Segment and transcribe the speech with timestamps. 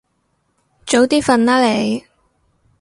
[0.87, 2.03] 早啲瞓啦你